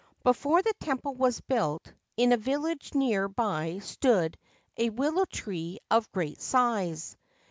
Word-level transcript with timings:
Before 0.23 0.63
the 0.63 0.73
temple 0.79 1.13
was 1.13 1.41
built, 1.41 1.93
in 2.17 2.31
a 2.31 2.35
village 2.35 2.95
near 2.95 3.27
by 3.27 3.77
stood 3.83 4.35
a 4.75 4.89
willow 4.89 5.25
tree 5.25 5.77
of 5.91 6.11
great 6.11 6.41
size. 6.41 7.15